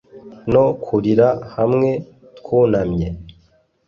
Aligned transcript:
no 0.53 0.65
kurira 0.83 1.27
hamwe, 1.55 1.89
twunamye 2.37 3.09